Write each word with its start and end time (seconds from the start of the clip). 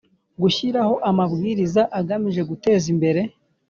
gushyiraho 0.41 0.93
amabwiriza 1.09 1.81
agamije 1.99 2.41
guteza 2.49 2.85
imbere 2.93 3.21